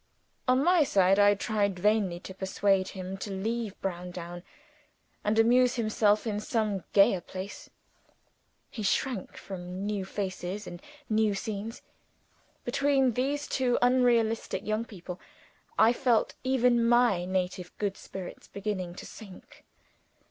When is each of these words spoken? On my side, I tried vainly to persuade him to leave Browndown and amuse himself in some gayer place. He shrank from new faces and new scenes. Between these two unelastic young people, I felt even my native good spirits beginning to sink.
On 0.47 0.63
my 0.63 0.83
side, 0.83 1.19
I 1.19 1.35
tried 1.35 1.77
vainly 1.77 2.19
to 2.21 2.33
persuade 2.33 2.87
him 2.97 3.17
to 3.17 3.29
leave 3.31 3.79
Browndown 3.81 4.41
and 5.23 5.37
amuse 5.37 5.75
himself 5.75 6.25
in 6.25 6.39
some 6.39 6.83
gayer 6.91 7.21
place. 7.21 7.69
He 8.71 8.81
shrank 8.81 9.37
from 9.37 9.85
new 9.85 10.03
faces 10.03 10.65
and 10.65 10.81
new 11.07 11.35
scenes. 11.35 11.83
Between 12.65 13.11
these 13.11 13.47
two 13.47 13.77
unelastic 13.79 14.65
young 14.65 14.85
people, 14.85 15.19
I 15.77 15.93
felt 15.93 16.33
even 16.43 16.83
my 16.83 17.23
native 17.25 17.71
good 17.77 17.95
spirits 17.95 18.47
beginning 18.47 18.95
to 18.95 19.05
sink. 19.05 19.63